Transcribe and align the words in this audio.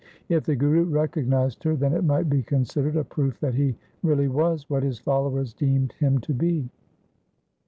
If 0.29 0.45
the 0.45 0.55
Guru 0.55 0.85
recognized 0.85 1.61
her, 1.63 1.75
then 1.75 1.93
it 1.93 2.03
might 2.03 2.27
be 2.27 2.41
considered 2.41 2.95
a 2.95 3.03
proof 3.03 3.39
that 3.39 3.53
he 3.53 3.75
really 4.01 4.27
was 4.29 4.67
what 4.67 4.81
his 4.81 4.97
followers 4.97 5.53
deemed 5.53 5.91
him 5.93 6.17
to 6.21 6.33
be. 6.33 6.67